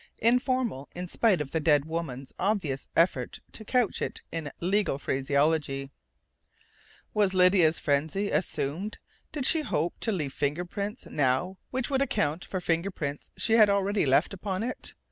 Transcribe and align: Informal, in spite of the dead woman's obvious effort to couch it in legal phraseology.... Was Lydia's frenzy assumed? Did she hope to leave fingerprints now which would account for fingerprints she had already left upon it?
Informal, 0.17 0.89
in 0.95 1.07
spite 1.07 1.41
of 1.41 1.51
the 1.51 1.59
dead 1.59 1.85
woman's 1.85 2.33
obvious 2.39 2.87
effort 2.95 3.39
to 3.51 3.63
couch 3.63 4.01
it 4.01 4.21
in 4.31 4.51
legal 4.59 4.97
phraseology.... 4.97 5.91
Was 7.13 7.35
Lydia's 7.35 7.77
frenzy 7.77 8.31
assumed? 8.31 8.97
Did 9.31 9.45
she 9.45 9.61
hope 9.61 9.93
to 9.99 10.11
leave 10.11 10.33
fingerprints 10.33 11.05
now 11.05 11.59
which 11.69 11.91
would 11.91 12.01
account 12.01 12.43
for 12.43 12.59
fingerprints 12.59 13.29
she 13.37 13.53
had 13.53 13.69
already 13.69 14.07
left 14.07 14.33
upon 14.33 14.63
it? 14.63 14.95